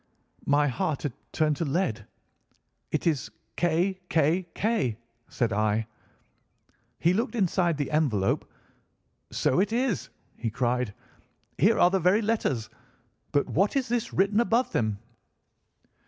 "My 0.47 0.67
heart 0.67 1.03
had 1.03 1.13
turned 1.31 1.57
to 1.57 1.63
lead. 1.63 2.07
'It 2.91 3.05
is 3.05 3.29
K. 3.55 3.99
K. 4.09 4.47
K.,' 4.55 4.97
said 5.29 5.53
I. 5.53 5.85
"He 6.97 7.13
looked 7.13 7.35
inside 7.35 7.77
the 7.77 7.91
envelope. 7.91 8.51
'So 9.29 9.59
it 9.59 9.71
is,' 9.71 10.09
he 10.35 10.49
cried. 10.49 10.95
'Here 11.59 11.77
are 11.77 11.91
the 11.91 11.99
very 11.99 12.23
letters. 12.23 12.67
But 13.31 13.47
what 13.47 13.75
is 13.75 13.89
this 13.89 14.11
written 14.11 14.39
above 14.39 14.71
them? 14.71 14.97